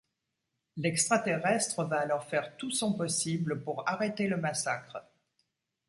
[0.77, 4.97] L'extraterrestre va alors faire tout son possible pour arrêter le massacre.